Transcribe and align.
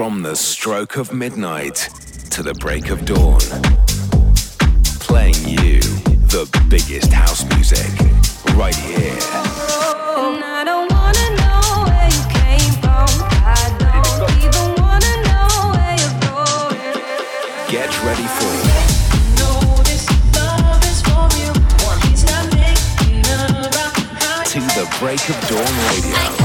From 0.00 0.22
the 0.22 0.34
stroke 0.34 0.96
of 0.96 1.12
midnight 1.12 1.90
to 2.30 2.42
the 2.42 2.54
break 2.54 2.88
of 2.88 3.04
dawn. 3.04 3.38
Playing 4.98 5.34
you 5.46 5.80
the 6.32 6.48
biggest 6.70 7.12
house 7.12 7.44
music 7.54 7.86
right 8.56 8.74
here. 8.74 9.14
Get 17.68 17.90
ready 18.02 18.26
for 18.38 18.56
To 24.48 24.60
the 24.60 24.96
Break 24.98 25.28
of 25.28 25.36
Dawn 25.46 25.74
Radio. 25.92 26.39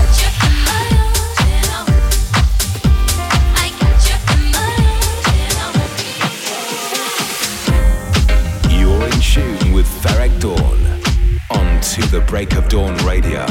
To 11.96 12.02
the 12.08 12.20
Break 12.22 12.56
of 12.58 12.68
Dawn 12.68 12.94
Radio. 13.06 13.46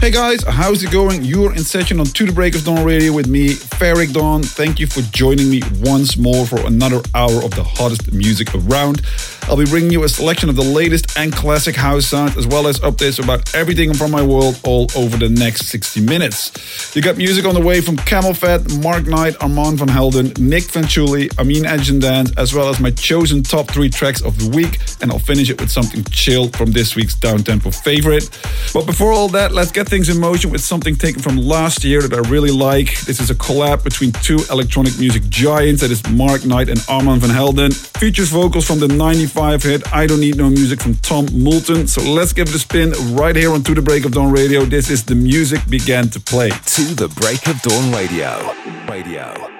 Hey 0.00 0.10
guys, 0.10 0.42
how's 0.42 0.82
it 0.82 0.90
going? 0.90 1.24
You're 1.24 1.52
in 1.52 1.64
session 1.64 2.00
on 2.00 2.06
To 2.06 2.26
the 2.26 2.32
Break 2.32 2.54
of 2.54 2.64
Dawn 2.64 2.84
Radio 2.84 3.12
with 3.12 3.28
me, 3.28 3.50
Ferreck 3.50 4.12
Dawn. 4.12 4.42
Thank 4.42 4.80
you 4.80 4.86
for 4.86 5.02
joining 5.12 5.50
me 5.50 5.62
once 5.80 6.16
more 6.16 6.46
for 6.46 6.58
another 6.66 7.02
hour 7.14 7.44
of 7.44 7.50
the 7.54 7.62
hottest 7.62 8.12
music 8.12 8.54
around. 8.54 9.02
I'll 9.48 9.56
be 9.56 9.64
bringing 9.64 9.92
you 9.92 10.02
a 10.02 10.08
selection 10.08 10.48
of 10.48 10.56
the 10.56 10.64
latest 10.64 11.16
and 11.16 11.32
classic 11.32 11.76
house 11.76 12.06
sound, 12.06 12.36
as 12.36 12.48
well 12.48 12.66
as 12.66 12.80
updates 12.80 13.22
about 13.22 13.54
everything 13.54 13.94
from 13.94 14.10
my 14.10 14.20
world 14.20 14.58
all 14.64 14.88
over 14.96 15.16
the 15.16 15.28
next 15.28 15.66
60 15.66 16.00
minutes. 16.00 16.96
You 16.96 17.00
got 17.00 17.16
music 17.16 17.44
on 17.44 17.54
the 17.54 17.60
way 17.60 17.80
from 17.80 17.96
CamelPhat, 17.96 18.82
Mark 18.82 19.06
Knight, 19.06 19.36
Armand 19.40 19.78
van 19.78 19.86
Helden, 19.86 20.32
Nic 20.40 20.64
Fanciulli, 20.64 21.32
Amine 21.38 21.64
Edge 21.64 21.96
& 21.98 22.00
DANCE, 22.00 22.32
as 22.36 22.54
well 22.54 22.68
as 22.68 22.80
my 22.80 22.90
chosen 22.90 23.44
top 23.44 23.70
three 23.70 23.88
tracks 23.88 24.20
of 24.20 24.36
the 24.36 24.50
week. 24.50 24.80
And 25.00 25.12
I'll 25.12 25.20
finish 25.20 25.48
it 25.48 25.60
with 25.60 25.70
something 25.70 26.02
chill 26.10 26.48
from 26.48 26.72
this 26.72 26.96
week's 26.96 27.14
downtempo 27.14 27.72
favorite. 27.72 28.28
But 28.74 28.84
before 28.84 29.12
all 29.12 29.28
that, 29.28 29.52
let's 29.52 29.70
get 29.70 29.88
things 29.88 30.08
in 30.08 30.18
motion 30.18 30.50
with 30.50 30.60
something 30.60 30.96
taken 30.96 31.22
from 31.22 31.36
last 31.36 31.84
year 31.84 32.02
that 32.02 32.12
I 32.12 32.28
really 32.28 32.50
like. 32.50 33.00
This 33.02 33.20
is 33.20 33.30
a 33.30 33.34
collab 33.36 33.84
between 33.84 34.10
two 34.10 34.40
electronic 34.50 34.98
music 34.98 35.22
giants, 35.28 35.82
that 35.82 35.92
is 35.92 36.04
Mark 36.10 36.44
Knight 36.44 36.68
and 36.68 36.84
Armand 36.88 37.20
van 37.20 37.30
Helden. 37.30 37.70
Features 37.70 38.28
vocals 38.28 38.66
from 38.66 38.80
the 38.80 38.88
95 38.88 39.35
5 39.36 39.62
hit 39.64 39.92
I 39.92 40.06
Don't 40.06 40.20
Need 40.20 40.38
No 40.38 40.48
Music 40.48 40.80
from 40.80 40.94
Tom 40.94 41.26
Moulton. 41.30 41.86
So 41.86 42.00
let's 42.00 42.32
give 42.32 42.48
it 42.48 42.54
a 42.54 42.58
spin 42.58 42.92
right 43.14 43.36
here 43.36 43.52
on 43.52 43.62
To 43.64 43.74
The 43.74 43.82
Break 43.82 44.06
of 44.06 44.12
Dawn 44.12 44.32
Radio. 44.32 44.64
This 44.64 44.88
is 44.88 45.04
The 45.04 45.14
Music 45.14 45.60
Began 45.68 46.08
to 46.08 46.20
Play. 46.20 46.48
To 46.48 46.82
The 46.94 47.08
Break 47.08 47.46
of 47.46 47.60
Dawn 47.60 47.92
Radio. 47.92 48.54
Radio. 48.88 49.55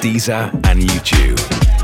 Deezer, 0.00 0.52
and 0.66 0.82
YouTube. 0.82 1.83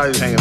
Out, 0.00 0.12
but 0.12 0.20
hanging 0.20 0.39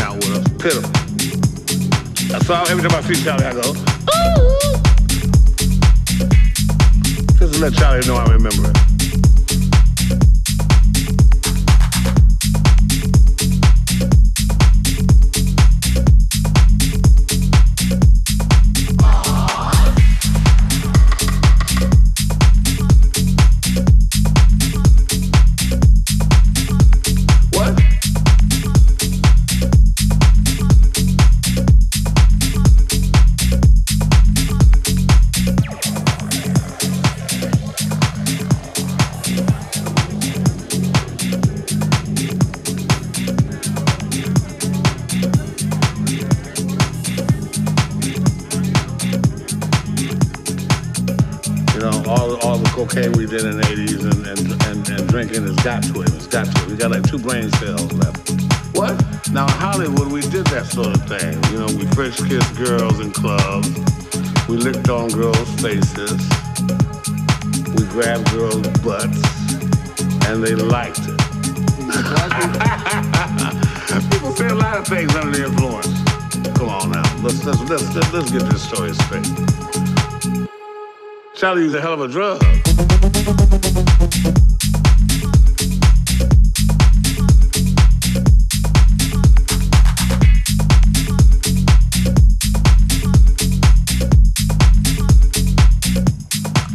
Charlie 81.39 81.63
used 81.63 81.75
a 81.75 81.79
hell 81.81 81.93
of 81.93 82.01
a 82.01 82.07
drug. 82.09 82.41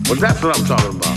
Well, 0.08 0.18
that's 0.18 0.42
what 0.42 0.58
I'm 0.58 0.64
talking 0.64 0.96
about. 0.96 1.13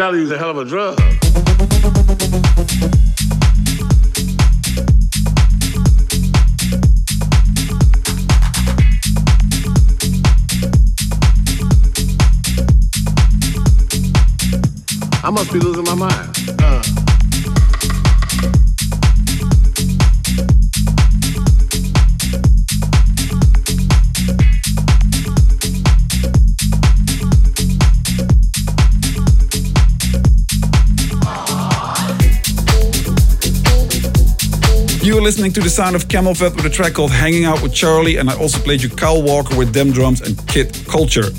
Charlie 0.00 0.20
used 0.20 0.32
a 0.32 0.38
hell 0.38 0.48
of 0.48 0.56
a 0.56 0.64
drug. 0.64 0.98
I 15.22 15.30
must 15.30 15.52
be 15.52 15.58
losing 15.58 15.84
my 15.84 15.94
mind. 15.94 16.60
Uh. 16.62 17.09
Were 35.14 35.22
listening 35.22 35.50
to 35.52 35.60
the 35.60 35.70
sound 35.70 35.96
of 35.96 36.08
CamelPhat 36.08 36.54
with 36.54 36.64
a 36.64 36.70
track 36.70 36.92
called 36.92 37.10
Hanging 37.10 37.44
Out 37.44 37.62
with 37.62 37.72
Charlie, 37.72 38.18
and 38.18 38.28
I 38.28 38.36
also 38.38 38.60
played 38.60 38.82
you 38.82 38.88
Kyle 38.90 39.22
Walker 39.22 39.56
with 39.56 39.72
Dem 39.72 39.92
Drums 39.92 40.20
and 40.20 40.36
Kid 40.46 40.76
Culture. 40.86 41.30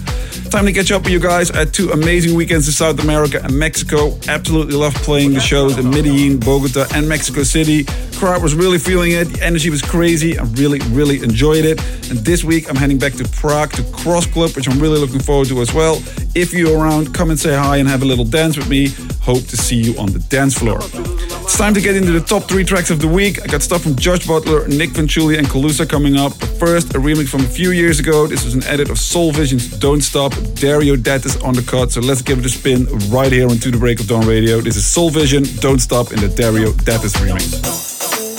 Time 0.50 0.66
to 0.66 0.74
catch 0.74 0.92
up 0.92 1.04
with 1.04 1.14
you 1.14 1.20
guys. 1.20 1.52
I 1.52 1.60
had 1.60 1.74
two 1.74 1.92
amazing 1.92 2.36
weekends 2.36 2.68
in 2.68 2.74
South 2.74 3.00
America 3.00 3.40
and 3.44 3.58
Mexico. 3.58 4.18
Absolutely 4.28 4.76
loved 4.76 4.98
playing 4.98 5.34
the 5.34 5.40
shows 5.40 5.78
in 5.78 5.90
Medellin, 5.90 6.40
Bogota, 6.40 6.86
and 6.94 7.08
Mexico 7.08 7.44
City. 7.44 7.86
Crowd 8.22 8.44
was 8.44 8.54
really 8.54 8.78
feeling 8.78 9.14
it. 9.14 9.26
The 9.30 9.44
energy 9.44 9.72
was 9.72 9.82
crazy. 9.82 10.38
I 10.38 10.44
really, 10.44 10.78
really 10.90 11.24
enjoyed 11.24 11.66
it. 11.66 11.82
And 12.12 12.20
this 12.20 12.44
week 12.44 12.70
I'm 12.70 12.76
heading 12.76 13.00
back 13.00 13.14
to 13.14 13.28
Prague 13.28 13.72
to 13.72 13.84
Cross 13.92 14.28
Club, 14.28 14.52
which 14.52 14.70
I'm 14.70 14.80
really 14.80 15.00
looking 15.00 15.20
forward 15.20 15.48
to 15.48 15.60
as 15.60 15.74
well. 15.74 15.96
If 16.36 16.54
you're 16.54 16.78
around, 16.78 17.16
come 17.16 17.32
and 17.32 17.40
say 17.40 17.56
hi 17.56 17.78
and 17.78 17.90
have 17.90 18.04
a 18.04 18.06
little 18.06 18.24
dance 18.24 18.58
with 18.58 18.70
me. 18.70 18.90
Hope 19.22 19.44
to 19.48 19.58
see 19.58 19.76
you 19.76 19.98
on 19.98 20.12
the 20.12 20.20
dance 20.20 20.56
floor. 20.56 20.78
It's 20.84 21.58
time 21.58 21.74
to 21.74 21.82
get 21.82 21.96
into 21.96 22.12
the 22.12 22.20
top 22.22 22.44
three 22.44 22.64
tracks 22.64 22.92
of 22.92 23.02
the 23.02 23.08
week. 23.08 23.42
I 23.42 23.48
got 23.48 23.64
stuff 23.64 23.82
from 23.82 23.96
Josh 23.96 24.28
Butler, 24.28 24.68
Nic 24.68 24.92
Fanciulli, 24.92 25.40
and 25.40 25.48
Calussa 25.48 25.90
coming 25.90 26.16
up. 26.16 26.38
But 26.40 26.50
first, 26.60 26.94
a 26.94 27.00
remix 27.00 27.28
from 27.28 27.42
a 27.42 27.50
few 27.50 27.72
years 27.72 28.00
ago. 28.00 28.28
This 28.28 28.46
was 28.46 28.54
an 28.54 28.64
edit 28.66 28.92
of 28.92 29.00
Soul 29.00 29.32
Vision's 29.32 29.68
Don't 29.80 30.02
Stop. 30.02 30.34
Dario 30.54 30.96
D'Attis 30.96 31.42
on 31.42 31.56
the 31.56 31.64
cut. 31.64 31.92
So 31.92 32.02
let's 32.02 32.22
give 32.22 32.38
it 32.38 32.46
a 32.46 32.50
spin 32.50 32.86
right 33.10 33.32
here 33.32 33.50
on 33.50 33.58
To 33.58 33.72
the 33.72 33.80
Break 33.80 34.00
of 34.00 34.08
Dawn 34.08 34.28
Radio. 34.28 34.62
This 34.62 34.76
is 34.76 34.86
Soul 34.86 35.10
Vision, 35.10 35.44
Don't 35.60 35.80
Stop 35.80 36.12
in 36.14 36.20
the 36.20 36.30
Dario 36.30 36.72
D'Attis 36.72 37.14
remix. 37.14 37.91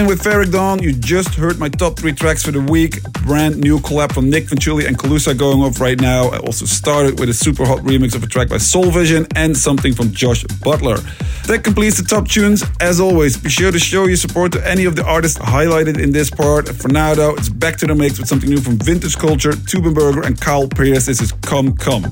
You 0.00 0.06
with 0.06 0.22
Ferreck 0.22 0.52
Dawn. 0.52 0.82
You 0.82 0.92
just 0.92 1.34
heard 1.34 1.58
my 1.58 1.68
top 1.68 1.98
three 1.98 2.12
tracks 2.12 2.42
for 2.42 2.52
the 2.52 2.60
week. 2.60 3.02
Brand 3.24 3.58
new 3.58 3.78
collab 3.80 4.12
from 4.12 4.30
Nic 4.30 4.46
Fanciulli 4.46 4.86
and 4.86 4.96
Calussa 4.98 5.36
going 5.36 5.60
off 5.60 5.80
right 5.80 6.00
now. 6.00 6.28
I 6.28 6.38
also 6.38 6.64
started 6.64 7.18
with 7.18 7.28
a 7.28 7.34
super 7.34 7.66
hot 7.66 7.80
remix 7.80 8.14
of 8.14 8.22
a 8.22 8.26
track 8.26 8.48
by 8.48 8.58
Soul 8.58 8.90
Vision 8.90 9.26
and 9.36 9.56
something 9.56 9.92
from 9.92 10.12
Josh 10.12 10.44
Butler. 10.62 10.98
That 11.46 11.64
completes 11.64 12.00
the 12.00 12.04
top 12.04 12.28
tunes. 12.28 12.62
As 12.80 13.00
always, 13.00 13.36
be 13.36 13.50
sure 13.50 13.72
to 13.72 13.78
show 13.78 14.06
your 14.06 14.16
support 14.16 14.52
to 14.52 14.68
any 14.68 14.84
of 14.84 14.96
the 14.96 15.04
artists 15.04 15.38
highlighted 15.38 15.98
in 15.98 16.12
this 16.12 16.30
part. 16.30 16.68
For 16.68 16.88
now, 16.88 17.14
though, 17.14 17.34
it's 17.34 17.48
back 17.48 17.76
to 17.78 17.86
the 17.86 17.94
mix 17.94 18.18
with 18.18 18.28
something 18.28 18.48
new 18.48 18.60
from 18.60 18.78
Vintage 18.78 19.16
Culture, 19.16 19.52
Tube 19.52 19.94
& 19.94 19.94
Berger, 19.94 20.22
and 20.22 20.40
Kyle 20.40 20.68
Pearce. 20.68 21.06
This 21.06 21.20
is 21.20 21.32
Come 21.42 21.76
Come. 21.76 22.10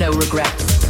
no 0.00 0.10
regrets. 0.12 0.80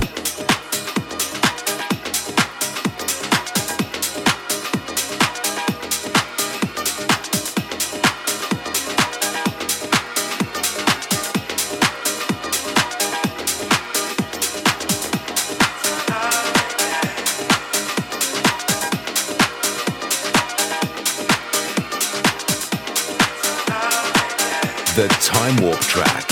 the 24.94 25.08
Time 25.20 25.56
Warp 25.56 25.80
track 25.80 26.29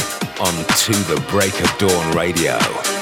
to 0.88 0.94
the 1.14 1.20
break 1.28 1.60
of 1.60 1.76
dawn 1.76 2.16
radio. 2.16 2.97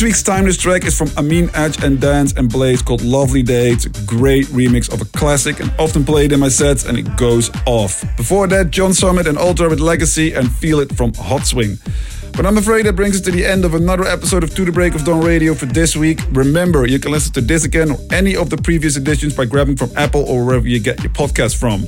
This 0.00 0.06
week's 0.06 0.22
timeless 0.22 0.56
track 0.56 0.86
is 0.86 0.96
from 0.96 1.10
Amine 1.18 1.50
Edge 1.52 1.84
and 1.84 2.00
Dance 2.00 2.32
and 2.32 2.50
Blaze 2.50 2.80
called 2.80 3.02
Lovelee 3.02 3.44
Dae. 3.44 3.72
It's 3.72 3.84
a 3.84 3.90
great 4.06 4.46
remix 4.46 4.90
of 4.90 5.02
a 5.02 5.04
classic 5.04 5.60
and 5.60 5.70
often 5.78 6.06
played 6.06 6.32
in 6.32 6.40
my 6.40 6.48
sets 6.48 6.86
and 6.86 6.96
it 6.96 7.18
goes 7.18 7.50
off. 7.66 8.02
Before 8.16 8.46
that, 8.46 8.70
John 8.70 8.94
Summit 8.94 9.26
and 9.26 9.36
VLTRA 9.36 9.68
with 9.68 9.78
Legacy 9.78 10.32
and 10.32 10.50
Feel 10.50 10.80
It 10.80 10.96
from 10.96 11.12
Hotswing. 11.12 11.78
But 12.34 12.46
I'm 12.46 12.56
afraid 12.56 12.86
that 12.86 12.94
brings 12.94 13.16
us 13.16 13.20
to 13.26 13.30
the 13.30 13.44
end 13.44 13.66
of 13.66 13.74
another 13.74 14.04
episode 14.04 14.42
of 14.42 14.54
To 14.54 14.64
the 14.64 14.72
Break 14.72 14.94
of 14.94 15.04
Dawn 15.04 15.20
Radio 15.22 15.52
for 15.52 15.66
this 15.66 15.94
week. 15.94 16.20
Remember, 16.30 16.86
you 16.86 16.98
can 16.98 17.12
listen 17.12 17.34
to 17.34 17.42
this 17.42 17.66
again 17.66 17.90
or 17.90 17.98
any 18.10 18.34
of 18.34 18.48
the 18.48 18.56
previous 18.56 18.96
editions 18.96 19.36
by 19.36 19.44
grabbing 19.44 19.76
from 19.76 19.90
Apple 19.98 20.24
or 20.24 20.46
wherever 20.46 20.66
you 20.66 20.80
get 20.80 21.02
your 21.02 21.12
podcast 21.12 21.56
from. 21.56 21.84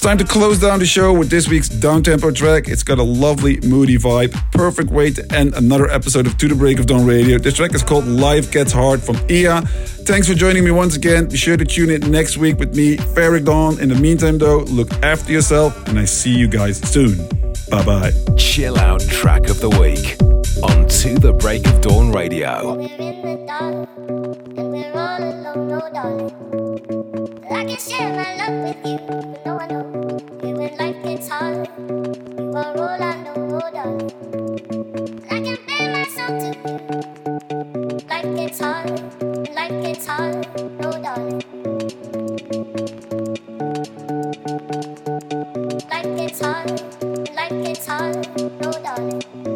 It's 0.00 0.06
time 0.06 0.16
to 0.16 0.24
close 0.24 0.58
down 0.58 0.78
the 0.78 0.86
show 0.86 1.12
with 1.12 1.28
this 1.28 1.46
week's 1.46 1.68
downtempo 1.68 2.34
track. 2.34 2.68
It's 2.68 2.82
got 2.82 2.98
a 2.98 3.02
lovely, 3.02 3.60
moody 3.60 3.98
vibe. 3.98 4.32
Perfect 4.50 4.88
way 4.88 5.10
to 5.10 5.22
end 5.30 5.52
another 5.52 5.90
episode 5.90 6.26
of 6.26 6.38
To 6.38 6.48
the 6.48 6.54
Break 6.54 6.78
of 6.78 6.86
Dawn 6.86 7.04
Radio. 7.04 7.36
This 7.36 7.56
track 7.56 7.74
is 7.74 7.82
called 7.82 8.06
Life 8.06 8.50
Gets 8.50 8.72
Hard 8.72 9.02
from 9.02 9.18
Ia. 9.28 9.60
Thanks 10.06 10.26
for 10.26 10.32
joining 10.32 10.64
me 10.64 10.70
once 10.70 10.96
again. 10.96 11.26
Be 11.28 11.36
sure 11.36 11.58
to 11.58 11.66
tune 11.66 11.90
in 11.90 12.10
next 12.10 12.38
week 12.38 12.58
with 12.58 12.74
me, 12.74 12.96
Ferreck 12.96 13.44
Dawn. 13.44 13.78
In 13.78 13.90
the 13.90 13.94
meantime, 13.94 14.38
though, 14.38 14.60
look 14.60 14.90
after 15.02 15.32
yourself, 15.32 15.76
and 15.86 15.98
I 15.98 16.06
see 16.06 16.34
you 16.34 16.48
guys 16.48 16.78
soon. 16.78 17.18
Bye 17.68 17.84
bye. 17.84 18.12
Chill 18.38 18.78
out 18.78 19.02
track 19.02 19.50
of 19.50 19.60
the 19.60 19.68
week 19.68 20.16
on 20.62 20.88
To 20.88 21.18
the 21.18 21.34
Break 21.34 21.66
of 21.66 21.78
Dawn 21.82 22.10
Radio. 22.10 22.88
Share 27.80 28.12
my 28.14 28.34
love 28.36 28.62
with 28.62 28.86
you, 28.86 28.98
but 29.08 29.46
no, 29.46 29.58
I 29.58 29.66
know 29.66 29.84
you 30.42 30.54
when 30.54 30.76
life 30.76 31.02
gets 31.02 31.28
hard. 31.28 31.66
You 32.38 32.52
are 32.54 32.76
all 32.76 33.02
I 33.02 33.16
know, 33.22 33.60
darling. 33.72 34.12
I 35.30 35.40
can 35.40 35.58
bear 35.66 35.90
myself 35.90 36.28
to 36.42 36.48
you. 36.60 36.76
Life 38.06 38.36
gets 38.36 38.60
hard, 38.60 38.90
life 39.54 39.82
gets 39.82 40.06
hard, 40.06 40.46
no, 40.78 40.90
darling. 40.92 41.42
Life 45.90 46.16
gets 46.18 46.40
hard, 46.42 46.70
life 47.34 47.64
gets 47.64 47.86
hard, 47.86 48.16
no, 48.60 48.72
darling. 48.72 49.49